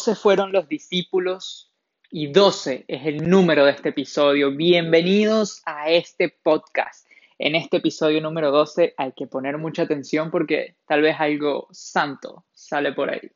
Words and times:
12 0.00 0.14
fueron 0.14 0.50
los 0.50 0.66
discípulos 0.66 1.70
y 2.10 2.32
12 2.32 2.86
es 2.88 3.04
el 3.04 3.28
número 3.28 3.66
de 3.66 3.72
este 3.72 3.90
episodio. 3.90 4.50
Bienvenidos 4.50 5.60
a 5.66 5.90
este 5.90 6.30
podcast. 6.42 7.06
En 7.38 7.54
este 7.54 7.76
episodio 7.76 8.22
número 8.22 8.50
12 8.50 8.94
hay 8.96 9.12
que 9.12 9.26
poner 9.26 9.58
mucha 9.58 9.82
atención 9.82 10.30
porque 10.30 10.76
tal 10.86 11.02
vez 11.02 11.16
algo 11.18 11.68
santo 11.70 12.46
sale 12.54 12.94
por 12.94 13.10
ahí. 13.10 13.30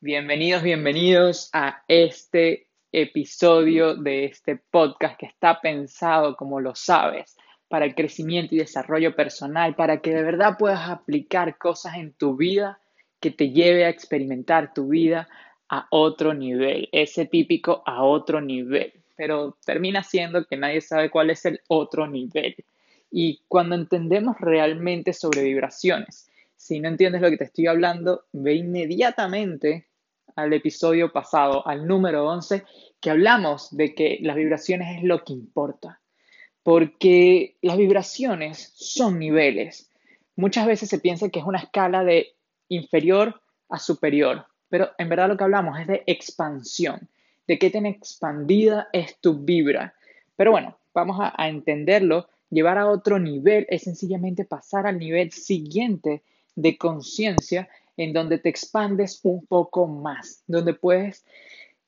Bienvenidos, 0.00 0.62
bienvenidos 0.62 1.50
a 1.52 1.84
este 1.88 2.68
episodio 2.90 3.94
de 3.94 4.24
este 4.24 4.56
podcast 4.56 5.18
que 5.18 5.26
está 5.26 5.60
pensado, 5.60 6.36
como 6.36 6.58
lo 6.58 6.74
sabes, 6.74 7.36
para 7.68 7.84
el 7.84 7.94
crecimiento 7.94 8.54
y 8.54 8.58
desarrollo 8.60 9.14
personal, 9.14 9.74
para 9.74 10.00
que 10.00 10.14
de 10.14 10.22
verdad 10.22 10.56
puedas 10.58 10.88
aplicar 10.88 11.58
cosas 11.58 11.96
en 11.96 12.14
tu 12.14 12.34
vida 12.34 12.80
que 13.20 13.30
te 13.30 13.50
lleve 13.50 13.84
a 13.84 13.90
experimentar 13.90 14.72
tu 14.72 14.88
vida 14.88 15.28
a 15.72 15.86
otro 15.88 16.34
nivel, 16.34 16.90
ese 16.92 17.24
típico 17.24 17.82
a 17.86 18.04
otro 18.04 18.42
nivel, 18.42 18.92
pero 19.16 19.56
termina 19.64 20.02
siendo 20.02 20.44
que 20.44 20.58
nadie 20.58 20.82
sabe 20.82 21.08
cuál 21.08 21.30
es 21.30 21.46
el 21.46 21.62
otro 21.66 22.06
nivel. 22.06 22.56
Y 23.10 23.40
cuando 23.48 23.74
entendemos 23.74 24.36
realmente 24.38 25.14
sobre 25.14 25.42
vibraciones, 25.42 26.30
si 26.56 26.78
no 26.78 26.88
entiendes 26.88 27.22
lo 27.22 27.30
que 27.30 27.38
te 27.38 27.44
estoy 27.44 27.68
hablando, 27.68 28.24
ve 28.32 28.56
inmediatamente 28.56 29.86
al 30.36 30.52
episodio 30.52 31.10
pasado, 31.10 31.66
al 31.66 31.86
número 31.86 32.28
11, 32.28 32.64
que 33.00 33.10
hablamos 33.10 33.74
de 33.74 33.94
que 33.94 34.18
las 34.20 34.36
vibraciones 34.36 34.98
es 34.98 35.04
lo 35.04 35.24
que 35.24 35.32
importa, 35.32 36.02
porque 36.62 37.56
las 37.62 37.78
vibraciones 37.78 38.74
son 38.76 39.18
niveles. 39.18 39.90
Muchas 40.36 40.66
veces 40.66 40.90
se 40.90 40.98
piensa 40.98 41.30
que 41.30 41.38
es 41.38 41.46
una 41.46 41.60
escala 41.60 42.04
de 42.04 42.34
inferior 42.68 43.40
a 43.70 43.78
superior, 43.78 44.46
pero 44.72 44.88
en 44.96 45.10
verdad 45.10 45.28
lo 45.28 45.36
que 45.36 45.44
hablamos 45.44 45.78
es 45.78 45.86
de 45.86 46.02
expansión, 46.06 47.06
de 47.46 47.58
qué 47.58 47.68
tan 47.68 47.84
expandida 47.84 48.88
es 48.94 49.18
tu 49.18 49.34
vibra. 49.34 49.94
Pero 50.34 50.50
bueno, 50.50 50.78
vamos 50.94 51.18
a, 51.20 51.46
entenderlo. 51.46 52.26
Llevar 52.48 52.78
a 52.78 52.86
otro 52.86 53.18
nivel 53.18 53.66
es 53.68 53.82
sencillamente 53.82 54.46
pasar 54.46 54.86
al 54.86 54.98
nivel 54.98 55.30
siguiente 55.30 56.22
de 56.56 56.78
conciencia 56.78 57.68
en 57.98 58.14
donde 58.14 58.38
te 58.38 58.48
expandes 58.48 59.20
un 59.24 59.44
poco 59.44 59.86
más, 59.86 60.42
donde 60.46 60.72
puedes 60.72 61.26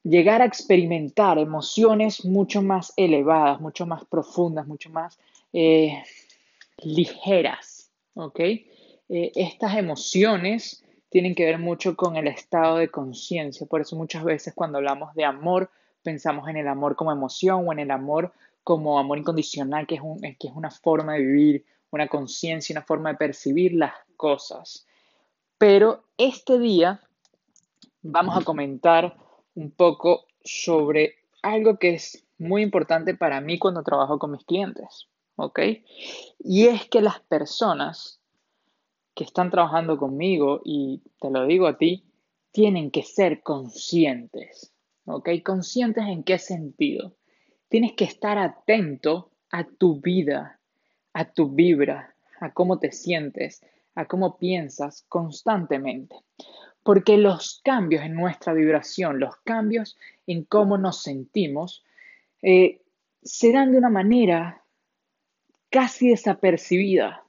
llegar 0.03 0.43
a 0.43 0.45
experimentar 0.45 1.39
emociones 1.39 2.23
mucho 2.27 2.61
más 2.61 2.93
elevadas, 2.99 3.63
mucho 3.63 3.87
más 3.87 4.05
profundas, 4.05 4.67
mucho 4.67 4.91
más 4.91 5.19
eh, 5.55 6.03
ligeras. 6.83 7.91
Eh, 9.09 9.33
estas 9.35 9.79
emociones 9.79 10.84
tienen 11.15 11.37
que 11.37 11.45
ver 11.45 11.61
mucho 11.61 11.95
con 11.95 12.17
el 12.17 12.27
estado 12.27 12.79
de 12.79 12.89
conciencia. 12.89 13.69
Por 13.69 13.81
eso 13.81 13.95
muchas 13.95 14.25
veces 14.25 14.53
cuando 14.53 14.79
hablamos 14.79 15.15
de 15.15 15.25
amor, 15.25 15.71
pensamos 16.03 16.49
en 16.49 16.57
el 16.57 16.67
amor 16.67 16.97
como 16.97 17.13
emoción 17.13 17.69
o 17.69 17.73
en 17.73 17.79
el 17.79 17.93
amor 17.93 18.33
como 18.65 18.99
amor 18.99 19.19
incondicional, 19.19 19.87
que 19.87 19.95
es, 19.95 20.01
una 20.57 20.73
forma 20.73 21.13
de 21.13 21.21
vivir, 21.21 21.67
una 21.93 22.09
conciencia, 22.09 22.73
una 22.73 22.83
forma 22.85 23.11
de 23.11 23.19
percibir 23.19 23.75
las 23.75 23.93
cosas. 24.17 24.89
Pero 25.57 26.03
este 26.19 26.59
día 26.59 27.01
vamos 28.03 28.37
a 28.37 28.43
comentar 28.43 29.17
un 29.55 29.71
poco 29.71 30.25
sobre 30.43 31.15
algo 31.43 31.79
que 31.79 31.95
es 31.95 32.25
muy 32.39 32.63
importante 32.63 33.15
para 33.15 33.41
mí 33.41 33.61
cuando 33.61 33.85
trabajo 33.85 34.19
con 34.19 34.33
mis 34.33 34.45
clientes, 34.45 35.07
¿ok? 35.37 35.61
Y 36.41 36.67
es 36.67 36.89
que 36.89 37.01
las 37.01 37.21
personas 37.21 38.19
que 39.15 39.25
están 39.25 39.51
trabajando 39.51 39.99
conmigo, 39.99 40.61
y 40.65 41.03
te 41.21 41.31
lo 41.31 41.47
digo 41.47 41.67
a 41.67 41.79
ti, 41.79 42.05
tienen 42.51 42.91
que 42.91 43.03
ser 43.03 43.43
conscientes. 43.43 44.73
¿Ok? 45.07 45.29
Conscientes 45.45 46.05
en 46.07 46.25
qué 46.25 46.39
sentido. 46.39 47.17
Tienes 47.69 47.93
que 47.93 48.05
estar 48.05 48.39
atento 48.39 49.31
a 49.51 49.65
tu 49.65 50.01
vida, 50.01 50.61
a 51.13 51.33
tu 51.33 51.51
vibra, 51.51 52.15
a 52.41 52.53
cómo 52.53 52.79
te 52.79 52.93
sientes, 52.93 53.63
a 53.95 54.07
cómo 54.07 54.39
piensas 54.39 55.05
constantemente. 55.09 56.17
Porque 56.83 57.17
los 57.17 57.61
cambios 57.65 58.05
en 58.05 58.15
nuestra 58.15 58.53
vibración, 58.53 59.19
los 59.19 59.37
cambios 59.45 59.97
en 60.27 60.45
cómo 60.45 60.79
nos 60.79 61.03
sentimos, 61.03 61.85
eh, 62.43 62.83
se 63.23 63.53
dan 63.53 63.73
de 63.73 63.79
una 63.79 63.91
manera 63.91 64.63
casi 65.71 66.11
desapercibida. 66.11 67.25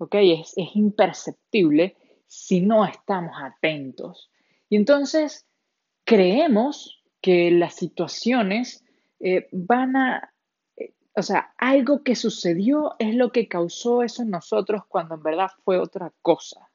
¿Ok? 0.00 0.14
Es, 0.14 0.54
imperceptible 0.74 1.96
si 2.26 2.60
no 2.60 2.86
estamos 2.86 3.36
atentos. 3.40 4.30
Y 4.68 4.76
entonces 4.76 5.46
creemos 6.04 7.02
que 7.20 7.50
las 7.50 7.74
situaciones 7.74 8.82
eh, 9.20 9.48
van 9.52 9.96
a, 9.96 10.32
eh, 10.76 10.94
o 11.14 11.22
sea, 11.22 11.52
algo 11.58 12.02
que 12.02 12.16
sucedió 12.16 12.94
es 12.98 13.14
lo 13.14 13.30
que 13.30 13.46
causó 13.46 14.02
eso 14.02 14.22
en 14.22 14.30
nosotros 14.30 14.82
cuando 14.88 15.16
en 15.16 15.22
verdad 15.22 15.50
fue 15.64 15.78
otra 15.78 16.12
cosa. 16.22 16.70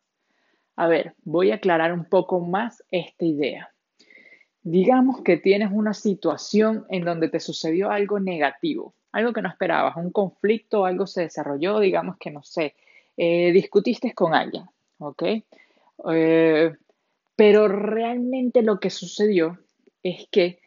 A 0.75 0.87
ver, 0.87 1.15
voy 1.23 1.51
a 1.51 1.55
aclarar 1.55 1.93
un 1.93 2.05
poco 2.05 2.41
más 2.41 2.83
esta 2.91 3.25
idea. 3.25 3.73
Digamos 4.61 5.21
que 5.21 5.37
tienes 5.37 5.69
una 5.71 5.93
situación 5.93 6.85
en 6.89 7.05
donde 7.05 7.29
te 7.29 7.39
sucedió 7.39 7.89
algo 7.89 8.19
negativo, 8.19 8.93
algo 9.11 9.33
que 9.33 9.41
no 9.41 9.49
esperabas, 9.49 9.95
un 9.95 10.11
conflicto, 10.11 10.85
algo 10.85 11.07
se 11.07 11.21
desarrolló, 11.21 11.79
digamos 11.79 12.17
que 12.19 12.29
no 12.29 12.43
sé, 12.43 12.75
eh, 13.17 13.51
discutiste 13.51 14.13
con 14.13 14.33
alguien, 14.33 14.65
¿ok? 14.99 15.23
Eh, 16.11 16.73
pero 17.35 17.67
realmente 17.67 18.61
lo 18.61 18.79
que 18.79 18.89
sucedió 18.89 19.57
es 20.03 20.27
que 20.31 20.59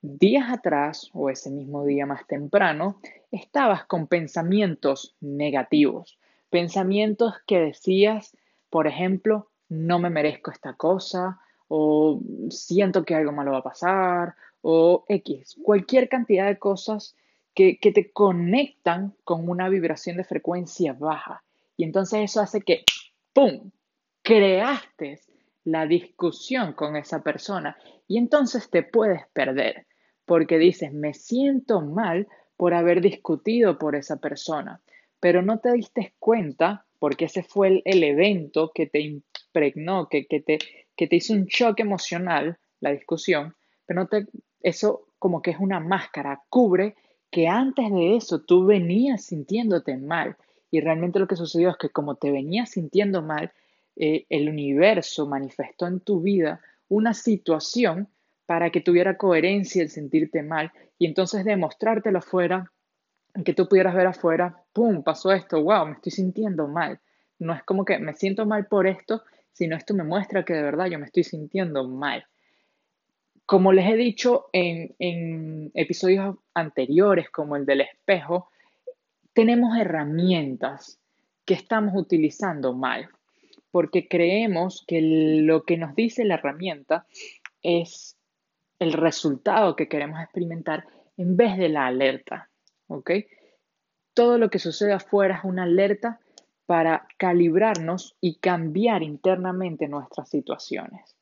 días 0.00 0.50
atrás 0.50 1.10
o 1.12 1.30
ese 1.30 1.50
mismo 1.50 1.84
día 1.84 2.06
más 2.06 2.26
temprano, 2.26 3.00
estabas 3.30 3.84
con 3.84 4.06
pensamientos 4.06 5.16
negativos, 5.20 6.18
pensamientos 6.50 7.34
que 7.46 7.58
decías, 7.58 8.36
por 8.70 8.86
ejemplo, 8.86 9.50
no 9.68 9.98
me 9.98 10.10
merezco 10.10 10.50
esta 10.50 10.74
cosa, 10.74 11.40
o 11.68 12.20
siento 12.48 13.04
que 13.04 13.14
algo 13.14 13.32
malo 13.32 13.52
va 13.52 13.58
a 13.58 13.62
pasar, 13.62 14.34
o 14.62 15.04
X, 15.08 15.56
cualquier 15.62 16.08
cantidad 16.08 16.46
de 16.46 16.58
cosas 16.58 17.16
que, 17.54 17.78
que 17.78 17.92
te 17.92 18.10
conectan 18.12 19.14
con 19.24 19.48
una 19.48 19.68
vibración 19.68 20.16
de 20.16 20.24
frecuencia 20.24 20.92
baja. 20.92 21.42
Y 21.78 21.84
entonces 21.84 22.22
eso 22.24 22.40
hace 22.40 22.60
que, 22.60 22.84
¡pum!, 23.32 23.70
creaste 24.20 25.20
la 25.64 25.86
discusión 25.86 26.72
con 26.72 26.96
esa 26.96 27.22
persona 27.22 27.78
y 28.08 28.18
entonces 28.18 28.68
te 28.68 28.82
puedes 28.82 29.22
perder 29.32 29.86
porque 30.26 30.58
dices, 30.58 30.92
me 30.92 31.14
siento 31.14 31.80
mal 31.80 32.26
por 32.56 32.74
haber 32.74 33.00
discutido 33.00 33.78
por 33.78 33.94
esa 33.94 34.16
persona, 34.16 34.82
pero 35.20 35.40
no 35.40 35.60
te 35.60 35.72
diste 35.72 36.14
cuenta 36.18 36.84
porque 36.98 37.26
ese 37.26 37.44
fue 37.44 37.68
el, 37.68 37.82
el 37.84 38.02
evento 38.02 38.72
que 38.74 38.86
te 38.86 39.00
impregnó, 39.00 40.08
que, 40.08 40.26
que, 40.26 40.40
te, 40.40 40.58
que 40.96 41.06
te 41.06 41.16
hizo 41.16 41.32
un 41.32 41.44
shock 41.44 41.78
emocional, 41.78 42.58
la 42.80 42.90
discusión, 42.90 43.54
pero 43.86 44.00
no 44.00 44.08
te, 44.08 44.26
eso 44.62 45.06
como 45.20 45.42
que 45.42 45.52
es 45.52 45.60
una 45.60 45.78
máscara, 45.78 46.42
cubre 46.48 46.96
que 47.30 47.46
antes 47.46 47.88
de 47.92 48.16
eso 48.16 48.42
tú 48.42 48.66
venías 48.66 49.24
sintiéndote 49.24 49.96
mal 49.96 50.36
y 50.70 50.80
realmente 50.80 51.18
lo 51.18 51.26
que 51.26 51.36
sucedió 51.36 51.70
es 51.70 51.76
que 51.76 51.90
como 51.90 52.16
te 52.16 52.30
venías 52.30 52.70
sintiendo 52.70 53.22
mal, 53.22 53.52
eh, 53.96 54.26
el 54.28 54.48
universo 54.48 55.26
manifestó 55.26 55.86
en 55.86 56.00
tu 56.00 56.20
vida 56.20 56.60
una 56.88 57.14
situación 57.14 58.08
para 58.46 58.70
que 58.70 58.80
tuviera 58.80 59.16
coherencia 59.16 59.82
el 59.82 59.90
sentirte 59.90 60.42
mal 60.42 60.72
y 60.98 61.06
entonces 61.06 61.44
demostrártelo 61.44 62.18
afuera, 62.18 62.72
que 63.44 63.54
tú 63.54 63.68
pudieras 63.68 63.94
ver 63.94 64.06
afuera, 64.06 64.62
¡pum! 64.72 65.02
Pasó 65.02 65.32
esto, 65.32 65.62
wow, 65.62 65.86
me 65.86 65.92
estoy 65.92 66.12
sintiendo 66.12 66.66
mal. 66.66 67.00
No 67.38 67.54
es 67.54 67.62
como 67.62 67.84
que 67.84 67.98
me 67.98 68.14
siento 68.14 68.46
mal 68.46 68.66
por 68.66 68.86
esto, 68.86 69.22
sino 69.52 69.76
esto 69.76 69.94
me 69.94 70.04
muestra 70.04 70.44
que 70.44 70.54
de 70.54 70.62
verdad 70.62 70.86
yo 70.86 70.98
me 70.98 71.06
estoy 71.06 71.24
sintiendo 71.24 71.86
mal. 71.86 72.24
Como 73.46 73.72
les 73.72 73.86
he 73.88 73.96
dicho 73.96 74.46
en, 74.52 74.94
en 74.98 75.70
episodios 75.74 76.36
anteriores, 76.54 77.30
como 77.30 77.56
el 77.56 77.64
del 77.64 77.82
espejo, 77.82 78.50
tenemos 79.38 79.78
herramientas 79.78 80.98
que 81.44 81.54
estamos 81.54 81.94
utilizando 81.94 82.72
mal, 82.72 83.08
porque 83.70 84.08
creemos 84.08 84.84
que 84.84 85.00
lo 85.00 85.62
que 85.62 85.76
nos 85.76 85.94
dice 85.94 86.24
la 86.24 86.34
herramienta 86.34 87.06
es 87.62 88.16
el 88.80 88.92
resultado 88.92 89.76
que 89.76 89.86
queremos 89.86 90.20
experimentar 90.20 90.88
en 91.16 91.36
vez 91.36 91.56
de 91.56 91.68
la 91.68 91.86
alerta. 91.86 92.50
¿Ok? 92.88 93.12
Todo 94.12 94.38
lo 94.38 94.50
que 94.50 94.58
sucede 94.58 94.92
afuera 94.92 95.36
es 95.36 95.44
una 95.44 95.62
alerta 95.62 96.18
para 96.66 97.06
calibrarnos 97.16 98.16
y 98.20 98.40
cambiar 98.40 99.04
internamente 99.04 99.86
nuestras 99.86 100.28
situaciones. 100.28 101.14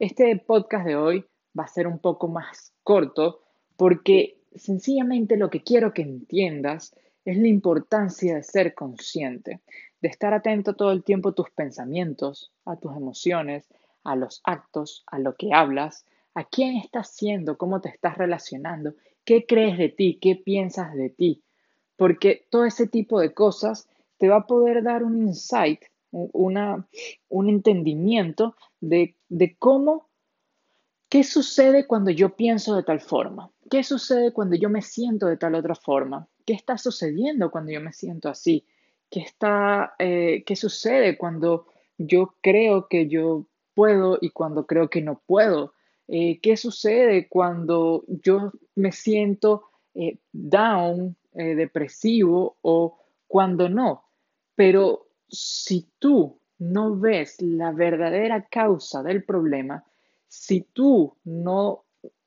Este 0.00 0.36
podcast 0.44 0.84
de 0.86 0.96
hoy 0.96 1.24
va 1.56 1.62
a 1.62 1.68
ser 1.68 1.86
un 1.86 2.00
poco 2.00 2.26
más 2.26 2.72
corto 2.82 3.42
porque 3.76 4.38
sencillamente 4.56 5.36
lo 5.36 5.50
que 5.50 5.62
quiero 5.62 5.94
que 5.94 6.02
entiendas 6.02 6.96
es 7.24 7.36
la 7.36 7.48
importancia 7.48 8.36
de 8.36 8.42
ser 8.42 8.74
consciente, 8.74 9.60
de 10.00 10.08
estar 10.08 10.32
atento 10.32 10.74
todo 10.74 10.92
el 10.92 11.04
tiempo 11.04 11.30
a 11.30 11.34
tus 11.34 11.50
pensamientos, 11.50 12.52
a 12.64 12.76
tus 12.76 12.96
emociones, 12.96 13.68
a 14.04 14.16
los 14.16 14.40
actos, 14.44 15.04
a 15.06 15.18
lo 15.18 15.34
que 15.34 15.52
hablas, 15.52 16.06
a 16.34 16.44
quién 16.44 16.76
estás 16.76 17.10
siendo, 17.10 17.58
cómo 17.58 17.80
te 17.80 17.88
estás 17.88 18.16
relacionando, 18.16 18.94
qué 19.24 19.44
crees 19.46 19.76
de 19.78 19.88
ti, 19.88 20.18
qué 20.20 20.36
piensas 20.36 20.94
de 20.94 21.10
ti, 21.10 21.42
porque 21.96 22.46
todo 22.50 22.64
ese 22.64 22.86
tipo 22.86 23.20
de 23.20 23.34
cosas 23.34 23.88
te 24.16 24.28
va 24.28 24.36
a 24.36 24.46
poder 24.46 24.82
dar 24.82 25.02
un 25.02 25.18
insight, 25.18 25.80
una, 26.10 26.86
un 27.28 27.48
entendimiento 27.48 28.56
de, 28.80 29.16
de 29.28 29.56
cómo, 29.56 30.08
qué 31.08 31.24
sucede 31.24 31.86
cuando 31.86 32.10
yo 32.10 32.36
pienso 32.36 32.74
de 32.74 32.82
tal 32.82 33.00
forma, 33.00 33.50
qué 33.70 33.82
sucede 33.82 34.32
cuando 34.32 34.56
yo 34.56 34.70
me 34.70 34.82
siento 34.82 35.26
de 35.26 35.36
tal 35.36 35.54
otra 35.54 35.74
forma, 35.74 36.28
qué 36.44 36.54
está 36.54 36.78
sucediendo 36.78 37.50
cuando 37.50 37.72
yo 37.72 37.80
me 37.80 37.92
siento 37.92 38.28
así, 38.28 38.64
qué, 39.10 39.20
está, 39.20 39.94
eh, 39.98 40.42
qué 40.46 40.56
sucede 40.56 41.18
cuando 41.18 41.66
yo 41.98 42.34
creo 42.40 42.88
que 42.88 43.08
yo 43.08 43.46
puedo 43.74 44.18
y 44.20 44.30
cuando 44.30 44.66
creo 44.66 44.88
que 44.88 45.02
no 45.02 45.20
puedo. 45.26 45.74
Eh, 46.08 46.40
¿Qué 46.40 46.56
sucede 46.56 47.28
cuando 47.28 48.04
yo 48.08 48.52
me 48.74 48.92
siento 48.92 49.64
eh, 49.94 50.18
down, 50.32 51.16
depresivo 51.32 52.56
o 52.62 52.98
cuando 53.28 53.68
no? 53.68 54.04
Pero 54.56 55.06
si 55.28 55.88
tú 56.00 56.40
no 56.58 56.96
ves 56.96 57.40
la 57.40 57.72
verdadera 57.72 58.46
causa 58.50 59.02
del 59.02 59.24
problema, 59.24 59.84
si 60.26 60.60
tú 60.60 61.16
no, 61.24 61.84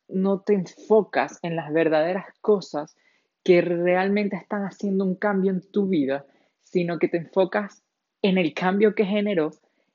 no 0.07 0.41
te 0.41 0.53
enfocas 0.53 1.39
en 1.41 1.55
las 1.55 1.71
verdaderas 1.71 2.25
cosas 2.41 2.95
que 3.43 3.61
realmente 3.61 4.35
están 4.35 4.63
haciendo 4.63 5.05
un 5.05 5.15
cambio 5.15 5.51
en 5.51 5.61
tu 5.71 5.87
vida, 5.87 6.25
sino 6.61 6.97
que 6.97 7.07
te 7.07 7.17
enfocas 7.17 7.83
en 8.21 8.37
el 8.37 8.53
cambio 8.53 8.95
que 8.95 9.05
generó, 9.05 9.51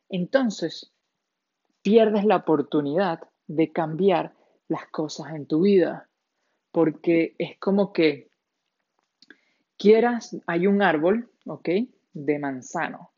entonces 0.08 0.92
pierdes 1.82 2.24
la 2.24 2.36
oportunidad 2.36 3.20
de 3.46 3.72
cambiar 3.72 4.34
las 4.68 4.86
cosas 4.88 5.34
en 5.34 5.46
tu 5.46 5.62
vida. 5.62 6.08
Porque 6.70 7.34
es 7.38 7.58
como 7.58 7.92
que 7.92 8.28
quieras, 9.78 10.36
hay 10.46 10.66
un 10.66 10.82
árbol, 10.82 11.30
¿ok? 11.46 11.68
De 12.12 12.38
manzano. 12.38 13.12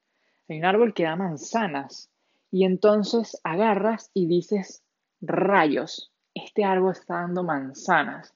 Hay 0.49 0.59
un 0.59 0.65
árbol 0.65 0.95
que 0.95 1.03
da 1.03 1.17
manzanas. 1.17 2.11
Y 2.53 2.65
entonces 2.65 3.41
agarras 3.45 4.11
y 4.15 4.27
dices, 4.27 4.85
rayos, 5.21 6.13
este 6.35 6.65
árbol 6.65 6.93
está 6.93 7.15
dando 7.15 7.43
manzanas. 7.43 8.35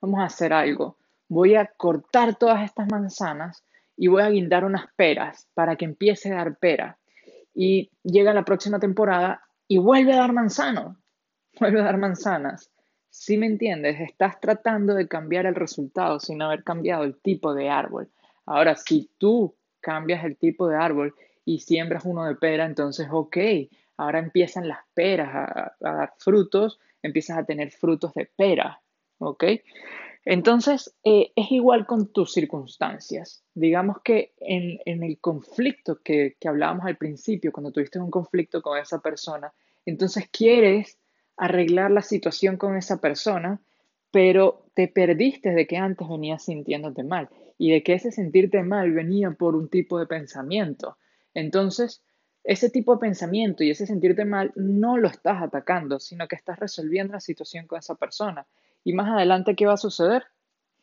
Vamos 0.00 0.20
a 0.20 0.24
hacer 0.24 0.52
algo. 0.52 0.98
Voy 1.34 1.56
a 1.56 1.66
cortar 1.66 2.36
todas 2.36 2.62
estas 2.62 2.86
manzanas 2.92 3.64
y 3.96 4.06
voy 4.06 4.22
a 4.22 4.30
guindar 4.30 4.64
unas 4.64 4.86
peras 4.94 5.48
para 5.52 5.74
que 5.74 5.84
empiece 5.84 6.30
a 6.32 6.36
dar 6.36 6.58
pera. 6.58 6.96
Y 7.52 7.90
llega 8.04 8.32
la 8.32 8.44
próxima 8.44 8.78
temporada 8.78 9.42
y 9.66 9.78
vuelve 9.78 10.12
a 10.12 10.18
dar 10.18 10.32
manzano, 10.32 10.96
vuelve 11.58 11.80
a 11.80 11.86
dar 11.86 11.98
manzanas. 11.98 12.70
Si 13.10 13.36
me 13.36 13.46
entiendes, 13.46 13.98
estás 13.98 14.38
tratando 14.38 14.94
de 14.94 15.08
cambiar 15.08 15.46
el 15.46 15.56
resultado 15.56 16.20
sin 16.20 16.40
haber 16.40 16.62
cambiado 16.62 17.02
el 17.02 17.16
tipo 17.16 17.52
de 17.52 17.68
árbol. 17.68 18.08
Ahora, 18.46 18.76
si 18.76 19.10
tú 19.18 19.56
cambias 19.80 20.24
el 20.24 20.36
tipo 20.36 20.68
de 20.68 20.76
árbol 20.76 21.16
y 21.44 21.58
siembras 21.58 22.04
uno 22.04 22.26
de 22.26 22.36
pera, 22.36 22.64
entonces, 22.64 23.08
ok, 23.10 23.38
ahora 23.96 24.20
empiezan 24.20 24.68
las 24.68 24.84
peras 24.94 25.34
a, 25.34 25.74
a 25.82 25.92
dar 25.94 26.14
frutos, 26.16 26.78
empiezas 27.02 27.38
a 27.38 27.44
tener 27.44 27.72
frutos 27.72 28.14
de 28.14 28.30
pera, 28.36 28.80
¿ok? 29.18 29.44
Entonces, 30.24 30.94
eh, 31.04 31.32
es 31.36 31.50
igual 31.52 31.86
con 31.86 32.12
tus 32.12 32.32
circunstancias. 32.32 33.42
Digamos 33.54 33.98
que 34.02 34.32
en, 34.40 34.80
el 34.86 35.18
conflicto 35.20 36.00
que, 36.02 36.36
que, 36.40 36.48
hablábamos 36.48 36.86
al 36.86 36.96
principio, 36.96 37.52
cuando 37.52 37.72
tuviste 37.72 37.98
un 37.98 38.10
conflicto 38.10 38.62
con 38.62 38.78
esa 38.78 39.00
persona, 39.00 39.52
entonces 39.84 40.28
quieres 40.30 40.98
arreglar 41.36 41.90
la 41.90 42.02
situación 42.02 42.56
con 42.56 42.76
esa 42.76 43.00
persona, 43.00 43.60
pero 44.10 44.66
te 44.74 44.88
perdiste 44.88 45.50
de 45.50 45.66
que 45.66 45.76
antes 45.76 46.08
venías 46.08 46.44
sintiéndote 46.44 47.02
mal 47.02 47.28
y 47.58 47.72
de 47.72 47.82
que 47.82 47.94
ese 47.94 48.12
sentirte 48.12 48.62
mal 48.62 48.92
venía 48.92 49.30
por 49.32 49.54
un 49.56 49.68
tipo 49.68 49.98
de 49.98 50.06
pensamiento. 50.06 50.96
Entonces, 51.34 52.02
ese 52.44 52.70
tipo 52.70 52.94
de 52.94 53.00
pensamiento 53.00 53.64
y 53.64 53.70
ese 53.70 53.86
sentirte 53.86 54.24
mal 54.24 54.52
no 54.54 54.96
lo 54.98 55.08
estás 55.08 55.42
atacando, 55.42 55.98
sino 55.98 56.28
que 56.28 56.36
estás 56.36 56.58
resolviendo 56.58 57.14
la 57.14 57.20
situación 57.20 57.66
con 57.66 57.78
esa 57.78 57.94
persona. 57.94 58.46
Y 58.84 58.92
más 58.92 59.08
adelante, 59.08 59.56
¿qué 59.56 59.66
va 59.66 59.72
a 59.72 59.78
suceder? 59.78 60.24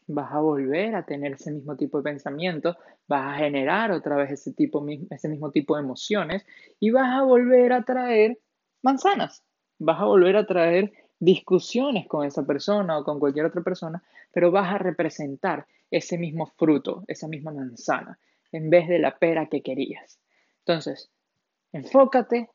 Vas 0.07 0.33
a 0.33 0.39
volver 0.39 0.95
a 0.95 1.05
tener 1.05 1.33
ese 1.33 1.51
mismo 1.51 1.77
tipo 1.77 1.97
de 1.99 2.03
pensamiento, 2.03 2.75
vas 3.07 3.35
a 3.35 3.37
generar 3.37 3.91
otra 3.91 4.15
vez 4.15 4.31
ese, 4.31 4.51
tipo, 4.51 4.85
ese 5.09 5.29
mismo 5.29 5.51
tipo 5.51 5.75
de 5.75 5.83
emociones 5.83 6.45
y 6.79 6.89
vas 6.89 7.13
a 7.13 7.23
volver 7.23 7.71
a 7.71 7.83
traer 7.83 8.39
manzanas, 8.81 9.43
vas 9.77 10.01
a 10.01 10.05
volver 10.05 10.35
a 10.35 10.45
traer 10.47 10.91
discusiones 11.19 12.07
con 12.07 12.25
esa 12.25 12.43
persona 12.45 12.97
o 12.97 13.03
con 13.03 13.19
cualquier 13.19 13.45
otra 13.45 13.61
persona, 13.61 14.03
pero 14.33 14.49
vas 14.49 14.73
a 14.73 14.79
representar 14.79 15.67
ese 15.91 16.17
mismo 16.17 16.47
fruto, 16.47 17.03
esa 17.07 17.27
misma 17.27 17.51
manzana, 17.51 18.17
en 18.51 18.69
vez 18.69 18.87
de 18.87 18.97
la 18.97 19.17
pera 19.17 19.45
que 19.45 19.61
querías. 19.61 20.19
Entonces, 20.65 21.11
enfócate 21.71 22.49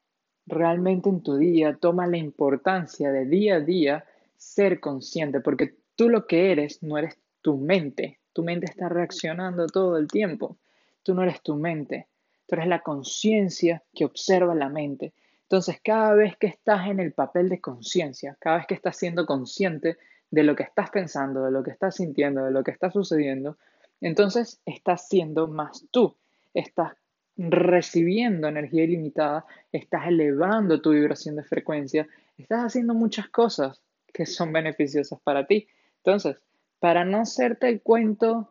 realmente 0.46 1.08
en 1.08 1.22
tu 1.22 1.36
día, 1.36 1.76
toma 1.76 2.06
la 2.06 2.16
importancia 2.16 3.12
de 3.12 3.26
día 3.26 3.56
a 3.56 3.60
día 3.60 4.04
ser 4.38 4.80
consciente, 4.80 5.40
porque 5.40 5.74
tú 5.94 6.08
lo 6.08 6.26
que 6.26 6.52
eres 6.52 6.82
no 6.82 6.98
eres 6.98 7.18
tu 7.42 7.56
mente. 7.56 8.18
Tu 8.32 8.42
mente 8.42 8.66
está 8.66 8.88
reaccionando 8.88 9.66
todo 9.66 9.96
el 9.96 10.08
tiempo. 10.08 10.56
Tú 11.02 11.14
no 11.14 11.22
eres 11.22 11.42
tu 11.42 11.54
mente. 11.56 12.06
Tú 12.46 12.56
eres 12.56 12.68
la 12.68 12.80
conciencia 12.80 13.82
que 13.94 14.04
observa 14.04 14.54
la 14.54 14.68
mente. 14.68 15.12
Entonces, 15.42 15.80
cada 15.82 16.14
vez 16.14 16.36
que 16.36 16.48
estás 16.48 16.88
en 16.88 17.00
el 17.00 17.12
papel 17.12 17.48
de 17.48 17.60
conciencia, 17.60 18.36
cada 18.40 18.56
vez 18.56 18.66
que 18.66 18.74
estás 18.74 18.96
siendo 18.96 19.26
consciente 19.26 19.96
de 20.30 20.42
lo 20.42 20.56
que 20.56 20.64
estás 20.64 20.90
pensando, 20.90 21.44
de 21.44 21.52
lo 21.52 21.62
que 21.62 21.70
estás 21.70 21.94
sintiendo, 21.96 22.44
de 22.44 22.50
lo 22.50 22.64
que 22.64 22.72
está 22.72 22.90
sucediendo, 22.90 23.56
entonces 24.00 24.60
estás 24.66 25.08
siendo 25.08 25.46
más 25.46 25.84
tú. 25.90 26.16
Estás 26.52 26.94
recibiendo 27.36 28.48
energía 28.48 28.84
ilimitada, 28.84 29.46
estás 29.72 30.08
elevando 30.08 30.80
tu 30.80 30.90
vibración 30.90 31.36
de 31.36 31.44
frecuencia, 31.44 32.08
estás 32.38 32.64
haciendo 32.64 32.94
muchas 32.94 33.28
cosas 33.28 33.80
que 34.12 34.26
son 34.26 34.52
beneficiosas 34.52 35.20
para 35.20 35.46
ti. 35.46 35.68
Entonces, 35.98 36.42
para 36.78 37.04
no 37.04 37.18
hacerte 37.18 37.68
el 37.68 37.82
cuento 37.82 38.50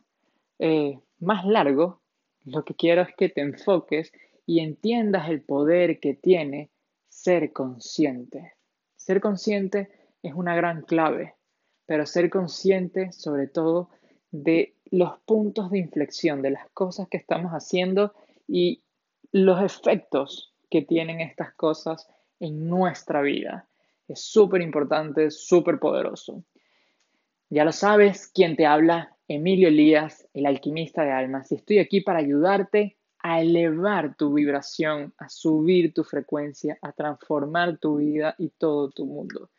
eh, 0.60 1.00
más 1.20 1.46
largo, 1.46 2.02
lo 2.46 2.64
que 2.64 2.76
quiero 2.76 3.02
es 3.02 3.16
que 3.16 3.30
te 3.30 3.42
enfoques 3.42 4.12
y 4.46 4.60
entiendas 4.60 5.30
el 5.30 5.42
poder 5.42 6.00
que 6.00 6.14
tiene 6.14 6.70
ser 7.10 7.52
consciente. 7.54 8.54
Ser 8.96 9.22
consciente 9.22 9.90
es 10.22 10.34
una 10.34 10.56
gran 10.56 10.84
clave, 10.84 11.36
pero 11.86 12.06
ser 12.06 12.30
consciente 12.30 13.12
sobre 13.12 13.48
todo 13.48 13.90
de 14.32 14.76
los 14.92 15.20
puntos 15.20 15.72
de 15.72 15.80
inflexión, 15.80 16.42
de 16.42 16.52
las 16.52 16.70
cosas 16.72 17.08
que 17.08 17.18
estamos 17.18 17.52
haciendo 17.52 18.14
y 18.48 18.84
los 19.32 19.62
efectos 19.62 20.54
que 20.70 20.82
tienen 20.82 21.22
estas 21.22 21.54
cosas 21.54 22.08
en 22.40 22.68
nuestra 22.68 23.22
vida. 23.22 23.68
Es 24.08 24.22
súper 24.22 24.62
importante, 24.62 25.30
súper 25.32 25.80
poderoso. 25.80 26.44
Ya 27.50 27.66
lo 27.66 27.72
sabes, 27.72 28.28
quien 28.28 28.56
te 28.56 28.66
habla, 28.66 29.16
Emilio 29.28 29.68
Elías, 29.68 30.28
el 30.34 30.46
alquimista 30.46 31.04
de 31.04 31.12
almas, 31.12 31.52
y 31.52 31.56
estoy 31.56 31.80
aquí 31.80 32.00
para 32.02 32.20
ayudarte 32.20 32.98
a 33.20 33.42
elevar 33.42 34.16
tu 34.16 34.34
vibración, 34.34 35.16
a 35.18 35.28
subir 35.30 35.92
tu 35.94 36.04
frecuencia, 36.04 36.78
a 36.82 36.92
transformar 36.92 37.80
tu 37.80 37.96
vida 37.98 38.36
y 38.38 38.50
todo 38.50 38.92
tu 38.92 39.08
mundo. 39.08 39.50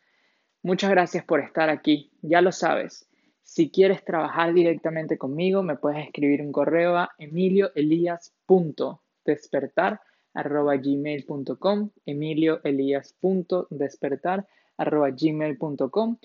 Muchas 0.62 0.90
gracias 0.90 1.24
por 1.24 1.40
estar 1.40 1.68
aquí, 1.68 2.12
ya 2.22 2.40
lo 2.40 2.52
sabes. 2.52 3.08
Si 3.42 3.70
quieres 3.70 4.04
trabajar 4.04 4.52
directamente 4.52 5.18
conmigo, 5.18 5.64
me 5.64 5.74
puedes 5.76 6.04
escribir 6.04 6.42
un 6.42 6.52
correo 6.52 6.96
a 6.96 7.10
emilioelias.despertar 7.18 10.00
arroba 10.36 10.76
gmail.com, 10.76 11.90
emilioelias.despertar 12.04 14.46
arroba 14.76 15.10
gmail.com. 15.10 16.18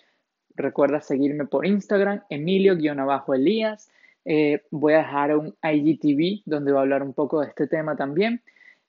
Recuerda 0.55 1.01
seguirme 1.01 1.45
por 1.45 1.65
Instagram, 1.65 2.21
emilio-elías. 2.29 3.89
Eh, 4.25 4.61
voy 4.69 4.93
a 4.93 4.99
dejar 4.99 5.35
un 5.35 5.55
IGTV 5.63 6.43
donde 6.45 6.71
voy 6.71 6.79
a 6.79 6.81
hablar 6.81 7.03
un 7.03 7.13
poco 7.13 7.41
de 7.41 7.47
este 7.47 7.67
tema 7.67 7.95
también. 7.95 8.41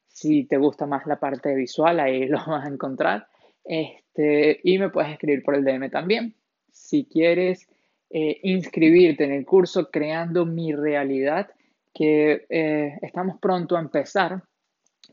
Si 0.09 0.45
te 0.45 0.59
gusta 0.59 0.87
más 0.87 1.07
la 1.07 1.19
parte 1.19 1.55
visual, 1.55 2.01
ahí 2.01 2.27
lo 2.29 2.39
vas 2.39 2.67
a 2.67 2.69
encontrar. 2.69 3.29
Este, 3.65 4.61
y 4.63 4.79
me 4.79 4.91
puedes 4.91 5.13
escribir 5.13 5.43
por 5.43 5.55
el 5.55 5.65
DM 5.65 5.91
también. 5.91 6.35
Si 6.71 7.05
quieres 7.05 7.69
eh, 8.11 8.41
inscribirte 8.43 9.25
en 9.25 9.33
el 9.33 9.47
curso 9.47 9.91
Creando 9.91 10.45
mi 10.45 10.75
realidad, 10.75 11.51
que 11.95 12.47
eh, 12.49 12.99
estamos 13.03 13.39
pronto 13.41 13.77
a 13.77 13.81
empezar, 13.81 14.43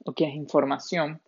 o 0.06 0.14
quieres 0.14 0.36
información, 0.36 1.22